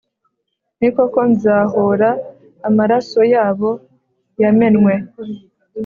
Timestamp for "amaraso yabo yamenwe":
2.67-4.93